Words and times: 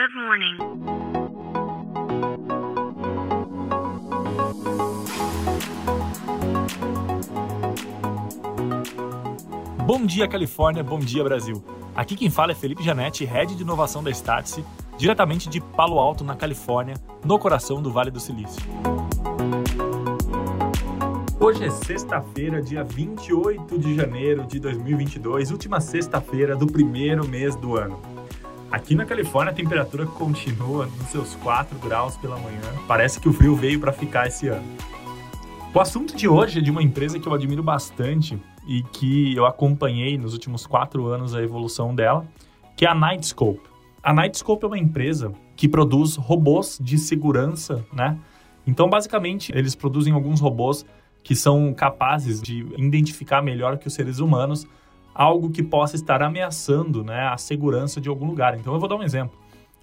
Good 0.00 0.14
morning. 0.14 0.56
Bom 9.84 10.06
dia, 10.06 10.26
Califórnia. 10.26 10.82
Bom 10.82 10.98
dia, 10.98 11.22
Brasil. 11.22 11.62
Aqui 11.94 12.16
quem 12.16 12.30
fala 12.30 12.52
é 12.52 12.54
Felipe 12.54 12.82
Janetti, 12.82 13.26
Head 13.26 13.54
de 13.54 13.62
Inovação 13.62 14.02
da 14.02 14.10
Startse, 14.10 14.64
diretamente 14.96 15.50
de 15.50 15.60
Palo 15.60 15.98
Alto, 15.98 16.24
na 16.24 16.34
Califórnia, 16.34 16.94
no 17.22 17.38
coração 17.38 17.82
do 17.82 17.92
Vale 17.92 18.10
do 18.10 18.20
Silício. 18.20 18.62
Hoje 21.38 21.62
é 21.62 21.70
sexta-feira, 21.70 22.62
dia 22.62 22.82
28 22.82 23.78
de 23.78 23.96
janeiro 23.96 24.46
de 24.46 24.58
2022, 24.60 25.50
última 25.50 25.78
sexta-feira 25.78 26.56
do 26.56 26.66
primeiro 26.66 27.28
mês 27.28 27.54
do 27.54 27.76
ano. 27.76 28.19
Aqui 28.70 28.94
na 28.94 29.04
Califórnia 29.04 29.50
a 29.50 29.54
temperatura 29.54 30.06
continua 30.06 30.86
nos 30.86 31.08
seus 31.08 31.34
4 31.36 31.76
graus 31.80 32.16
pela 32.16 32.38
manhã. 32.38 32.60
Parece 32.86 33.18
que 33.18 33.28
o 33.28 33.32
frio 33.32 33.56
veio 33.56 33.80
para 33.80 33.92
ficar 33.92 34.28
esse 34.28 34.46
ano. 34.46 34.64
O 35.74 35.80
assunto 35.80 36.16
de 36.16 36.28
hoje 36.28 36.60
é 36.60 36.62
de 36.62 36.70
uma 36.70 36.82
empresa 36.82 37.18
que 37.18 37.26
eu 37.26 37.34
admiro 37.34 37.64
bastante 37.64 38.40
e 38.68 38.84
que 38.84 39.34
eu 39.34 39.44
acompanhei 39.44 40.16
nos 40.16 40.34
últimos 40.34 40.66
quatro 40.66 41.06
anos 41.06 41.34
a 41.34 41.42
evolução 41.42 41.92
dela, 41.92 42.24
que 42.76 42.86
é 42.86 42.88
a 42.88 42.94
Nightscope. 42.94 43.60
A 44.00 44.14
Nightscope 44.14 44.64
é 44.64 44.68
uma 44.68 44.78
empresa 44.78 45.32
que 45.56 45.68
produz 45.68 46.14
robôs 46.14 46.78
de 46.80 46.96
segurança, 46.96 47.84
né? 47.92 48.16
Então, 48.64 48.88
basicamente, 48.88 49.52
eles 49.52 49.74
produzem 49.74 50.12
alguns 50.12 50.40
robôs 50.40 50.86
que 51.24 51.34
são 51.34 51.74
capazes 51.74 52.40
de 52.40 52.64
identificar 52.78 53.42
melhor 53.42 53.78
que 53.78 53.88
os 53.88 53.94
seres 53.94 54.20
humanos 54.20 54.66
algo 55.14 55.50
que 55.50 55.62
possa 55.62 55.96
estar 55.96 56.22
ameaçando 56.22 57.04
né, 57.04 57.28
a 57.28 57.36
segurança 57.36 58.00
de 58.00 58.08
algum 58.08 58.26
lugar. 58.26 58.58
Então, 58.58 58.72
eu 58.72 58.80
vou 58.80 58.88
dar 58.88 58.96
um 58.96 59.02
exemplo. 59.02 59.38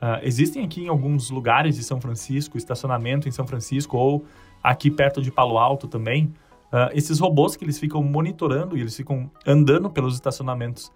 Uh, 0.00 0.16
existem 0.22 0.64
aqui 0.64 0.84
em 0.84 0.88
alguns 0.88 1.28
lugares 1.28 1.76
de 1.76 1.84
São 1.84 2.00
Francisco, 2.00 2.56
estacionamento 2.56 3.28
em 3.28 3.30
São 3.30 3.46
Francisco 3.46 3.98
ou 3.98 4.24
aqui 4.62 4.90
perto 4.90 5.20
de 5.20 5.30
Palo 5.30 5.58
Alto 5.58 5.86
também, 5.86 6.32
uh, 6.72 6.88
esses 6.94 7.18
robôs 7.18 7.54
que 7.54 7.64
eles 7.64 7.78
ficam 7.78 8.02
monitorando 8.02 8.78
e 8.78 8.80
eles 8.80 8.96
ficam 8.96 9.30
andando 9.46 9.90
pelos 9.90 10.14
estacionamentos 10.14 10.90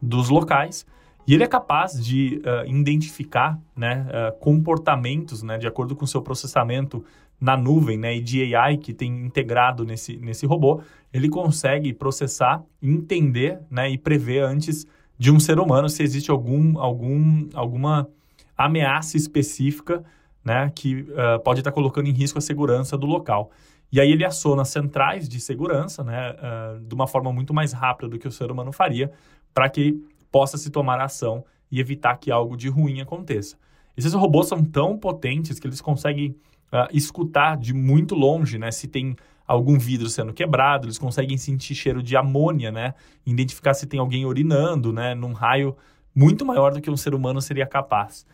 dos 0.00 0.28
locais 0.28 0.86
e 1.26 1.32
ele 1.32 1.42
é 1.42 1.46
capaz 1.46 2.04
de 2.04 2.42
uh, 2.44 2.68
identificar 2.68 3.58
né, 3.74 4.06
comportamentos 4.40 5.42
né, 5.42 5.56
de 5.56 5.66
acordo 5.66 5.96
com 5.96 6.04
o 6.04 6.08
seu 6.08 6.20
processamento 6.20 7.02
na 7.40 7.56
nuvem 7.56 7.96
né, 7.96 8.16
e 8.16 8.20
de 8.20 8.54
AI 8.54 8.76
que 8.76 8.92
tem 8.92 9.24
integrado 9.24 9.84
nesse, 9.84 10.16
nesse 10.18 10.44
robô, 10.44 10.82
ele 11.12 11.28
consegue 11.28 11.92
processar, 11.92 12.62
entender 12.82 13.60
né, 13.70 13.90
e 13.90 13.96
prever 13.96 14.44
antes 14.44 14.86
de 15.18 15.30
um 15.30 15.40
ser 15.40 15.58
humano 15.58 15.88
se 15.88 16.02
existe 16.02 16.30
algum, 16.30 16.78
algum, 16.78 17.48
alguma 17.54 18.08
ameaça 18.56 19.16
específica 19.16 20.04
né, 20.44 20.70
que 20.74 21.02
uh, 21.02 21.40
pode 21.42 21.60
estar 21.60 21.72
colocando 21.72 22.08
em 22.08 22.12
risco 22.12 22.38
a 22.38 22.42
segurança 22.42 22.96
do 22.96 23.06
local. 23.06 23.50
E 23.92 24.00
aí 24.00 24.10
ele 24.12 24.24
aciona 24.24 24.64
centrais 24.64 25.28
de 25.28 25.40
segurança 25.40 26.04
né, 26.04 26.32
uh, 26.32 26.80
de 26.80 26.94
uma 26.94 27.06
forma 27.06 27.32
muito 27.32 27.52
mais 27.52 27.72
rápida 27.72 28.08
do 28.08 28.18
que 28.18 28.28
o 28.28 28.32
ser 28.32 28.50
humano 28.50 28.72
faria 28.72 29.10
para 29.52 29.68
que 29.68 30.00
possa 30.30 30.56
se 30.56 30.70
tomar 30.70 31.00
ação 31.00 31.44
e 31.70 31.80
evitar 31.80 32.16
que 32.16 32.30
algo 32.30 32.56
de 32.56 32.68
ruim 32.68 33.00
aconteça. 33.00 33.56
Esses 33.96 34.12
robôs 34.12 34.46
são 34.48 34.64
tão 34.64 34.96
potentes 34.96 35.58
que 35.58 35.66
eles 35.66 35.80
conseguem 35.80 36.34
uh, 36.72 36.88
escutar 36.92 37.56
de 37.56 37.72
muito 37.74 38.14
longe, 38.14 38.58
né? 38.58 38.70
Se 38.70 38.88
tem 38.88 39.16
algum 39.46 39.78
vidro 39.78 40.08
sendo 40.08 40.32
quebrado, 40.32 40.86
eles 40.86 40.98
conseguem 40.98 41.36
sentir 41.36 41.74
cheiro 41.74 42.02
de 42.02 42.16
amônia, 42.16 42.70
né? 42.70 42.94
Identificar 43.26 43.74
se 43.74 43.86
tem 43.86 43.98
alguém 43.98 44.24
urinando, 44.24 44.92
né? 44.92 45.14
Num 45.14 45.32
raio 45.32 45.76
muito 46.14 46.44
maior 46.44 46.72
do 46.72 46.80
que 46.80 46.90
um 46.90 46.96
ser 46.96 47.14
humano 47.14 47.40
seria 47.40 47.66
capaz. 47.66 48.26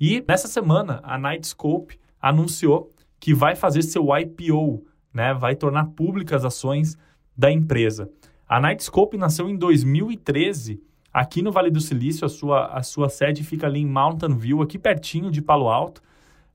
E 0.00 0.24
nessa 0.26 0.48
semana, 0.48 1.00
a 1.04 1.16
Nightscope 1.16 1.98
anunciou 2.20 2.90
que 3.20 3.32
vai 3.32 3.54
fazer 3.54 3.82
seu 3.82 4.06
IPO, 4.16 4.84
né? 5.12 5.32
Vai 5.32 5.54
tornar 5.54 5.86
públicas 5.86 6.44
ações 6.44 6.98
da 7.36 7.50
empresa. 7.50 8.10
A 8.48 8.60
Nightscope 8.60 9.16
nasceu 9.16 9.48
em 9.48 9.56
2013 9.56 10.82
aqui 11.12 11.40
no 11.40 11.52
Vale 11.52 11.70
do 11.70 11.80
Silício. 11.80 12.26
A 12.26 12.28
sua, 12.28 12.66
a 12.66 12.82
sua 12.82 13.08
sede 13.08 13.44
fica 13.44 13.66
ali 13.66 13.80
em 13.80 13.86
Mountain 13.86 14.36
View, 14.36 14.60
aqui 14.60 14.78
pertinho 14.78 15.30
de 15.30 15.40
Palo 15.40 15.68
Alto. 15.68 16.02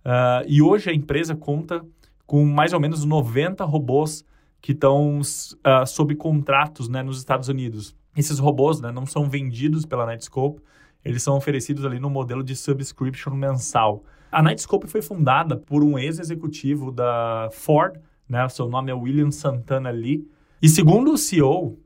Uh, 0.05 0.45
e 0.47 0.61
hoje 0.61 0.89
a 0.89 0.93
empresa 0.93 1.35
conta 1.35 1.85
com 2.25 2.45
mais 2.45 2.73
ou 2.73 2.79
menos 2.79 3.03
90 3.03 3.63
robôs 3.65 4.23
que 4.61 4.71
estão 4.71 5.19
uh, 5.19 5.85
sob 5.87 6.15
contratos 6.15 6.87
né, 6.87 7.01
nos 7.01 7.17
Estados 7.17 7.47
Unidos. 7.47 7.95
Esses 8.15 8.39
robôs 8.39 8.81
né, 8.81 8.91
não 8.91 9.05
são 9.05 9.29
vendidos 9.29 9.85
pela 9.85 10.05
Nightscope, 10.05 10.61
eles 11.03 11.23
são 11.23 11.37
oferecidos 11.37 11.85
ali 11.85 11.99
no 11.99 12.09
modelo 12.09 12.43
de 12.43 12.55
subscription 12.55 13.33
mensal. 13.33 14.03
A 14.31 14.43
Nightscope 14.43 14.87
foi 14.87 15.01
fundada 15.01 15.55
por 15.55 15.83
um 15.83 15.97
ex-executivo 15.97 16.91
da 16.91 17.49
Ford, 17.51 17.97
né, 18.27 18.47
seu 18.49 18.67
nome 18.67 18.91
é 18.91 18.93
William 18.93 19.31
Santana 19.31 19.89
Lee, 19.89 20.27
e 20.61 20.67
segundo 20.67 21.13
o 21.13 21.17
CEO, 21.17 21.67
uh, 21.67 21.77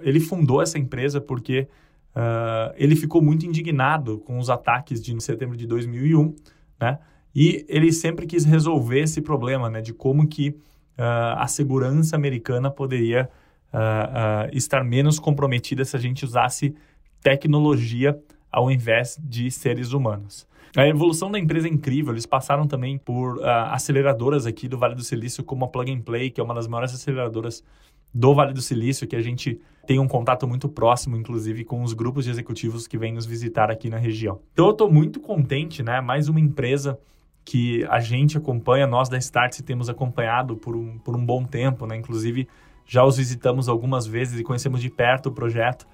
ele 0.00 0.20
fundou 0.20 0.60
essa 0.60 0.78
empresa 0.78 1.20
porque 1.20 1.66
uh, 2.14 2.74
ele 2.76 2.94
ficou 2.94 3.22
muito 3.22 3.46
indignado 3.46 4.18
com 4.18 4.38
os 4.38 4.50
ataques 4.50 5.02
de 5.02 5.18
setembro 5.22 5.56
de 5.56 5.66
2001, 5.66 6.34
né? 6.78 6.98
E 7.34 7.64
ele 7.68 7.92
sempre 7.92 8.26
quis 8.26 8.44
resolver 8.44 9.00
esse 9.00 9.20
problema, 9.20 9.68
né, 9.68 9.80
de 9.80 9.92
como 9.92 10.26
que 10.26 10.50
uh, 10.50 11.36
a 11.36 11.46
segurança 11.46 12.14
americana 12.14 12.70
poderia 12.70 13.28
uh, 13.72 13.76
uh, 13.76 14.56
estar 14.56 14.84
menos 14.84 15.18
comprometida 15.18 15.84
se 15.84 15.96
a 15.96 15.98
gente 15.98 16.24
usasse 16.24 16.74
tecnologia 17.20 18.18
ao 18.52 18.70
invés 18.70 19.18
de 19.22 19.50
seres 19.50 19.92
humanos. 19.92 20.46
A 20.76 20.86
evolução 20.86 21.30
da 21.30 21.38
empresa 21.38 21.68
é 21.68 21.70
incrível. 21.70 22.12
Eles 22.12 22.26
passaram 22.26 22.66
também 22.66 22.98
por 22.98 23.40
aceleradoras 23.44 24.44
aqui 24.44 24.66
do 24.66 24.76
Vale 24.76 24.96
do 24.96 25.04
Silício, 25.04 25.44
como 25.44 25.64
a 25.64 25.68
Plug 25.68 25.92
and 25.92 26.00
Play, 26.00 26.30
que 26.30 26.40
é 26.40 26.44
uma 26.44 26.54
das 26.54 26.66
maiores 26.66 26.92
aceleradoras 26.92 27.62
do 28.12 28.34
Vale 28.34 28.52
do 28.52 28.60
Silício, 28.60 29.06
que 29.06 29.14
a 29.14 29.22
gente 29.22 29.60
tem 29.86 30.00
um 30.00 30.08
contato 30.08 30.48
muito 30.48 30.68
próximo, 30.68 31.16
inclusive, 31.16 31.64
com 31.64 31.82
os 31.82 31.92
grupos 31.92 32.24
de 32.24 32.30
executivos 32.32 32.88
que 32.88 32.98
vêm 32.98 33.12
nos 33.12 33.24
visitar 33.24 33.70
aqui 33.70 33.88
na 33.88 33.98
região. 33.98 34.40
Então, 34.52 34.66
eu 34.66 34.72
estou 34.72 34.90
muito 34.90 35.20
contente, 35.20 35.80
né? 35.80 36.00
Mais 36.00 36.28
uma 36.28 36.40
empresa 36.40 36.98
que 37.44 37.84
a 37.90 38.00
gente 38.00 38.38
acompanha, 38.38 38.86
nós 38.86 39.08
da 39.08 39.18
Start 39.18 39.60
temos 39.60 39.88
acompanhado 39.88 40.56
por 40.56 40.74
um, 40.74 40.98
por 40.98 41.14
um 41.14 41.24
bom 41.24 41.44
tempo, 41.44 41.86
né? 41.86 41.96
Inclusive, 41.96 42.48
já 42.86 43.04
os 43.04 43.16
visitamos 43.16 43.68
algumas 43.68 44.06
vezes 44.06 44.40
e 44.40 44.42
conhecemos 44.42 44.80
de 44.80 44.88
perto 44.88 45.28
o 45.28 45.32
projeto. 45.32 45.86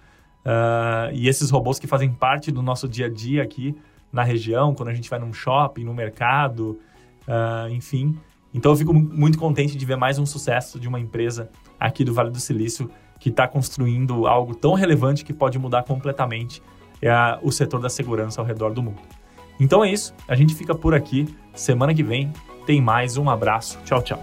Uh, 0.44 1.12
e 1.12 1.28
esses 1.28 1.50
robôs 1.50 1.78
que 1.78 1.86
fazem 1.86 2.10
parte 2.10 2.50
do 2.50 2.62
nosso 2.62 2.88
dia 2.88 3.06
a 3.06 3.08
dia 3.08 3.42
aqui 3.42 3.76
na 4.12 4.22
região, 4.22 4.74
quando 4.74 4.88
a 4.88 4.94
gente 4.94 5.10
vai 5.10 5.18
num 5.18 5.32
shopping, 5.32 5.84
no 5.84 5.92
mercado, 5.92 6.78
uh, 7.26 7.68
enfim. 7.70 8.16
Então, 8.54 8.72
eu 8.72 8.76
fico 8.76 8.92
muito 8.92 9.38
contente 9.38 9.76
de 9.76 9.84
ver 9.84 9.96
mais 9.96 10.18
um 10.18 10.26
sucesso 10.26 10.78
de 10.78 10.88
uma 10.88 10.98
empresa 10.98 11.50
aqui 11.78 12.04
do 12.04 12.12
Vale 12.14 12.30
do 12.30 12.40
Silício 12.40 12.90
que 13.18 13.28
está 13.28 13.46
construindo 13.46 14.26
algo 14.26 14.54
tão 14.54 14.74
relevante 14.74 15.24
que 15.24 15.32
pode 15.32 15.58
mudar 15.58 15.82
completamente 15.82 16.60
uh, 16.60 17.38
o 17.42 17.52
setor 17.52 17.80
da 17.80 17.88
segurança 17.88 18.40
ao 18.40 18.46
redor 18.46 18.72
do 18.72 18.82
mundo. 18.82 19.19
Então 19.60 19.84
é 19.84 19.92
isso, 19.92 20.14
a 20.26 20.34
gente 20.34 20.54
fica 20.54 20.74
por 20.74 20.94
aqui. 20.94 21.28
Semana 21.54 21.94
que 21.94 22.02
vem 22.02 22.32
tem 22.66 22.80
mais. 22.80 23.16
Um 23.16 23.28
abraço. 23.28 23.78
Tchau, 23.84 24.02
tchau. 24.02 24.22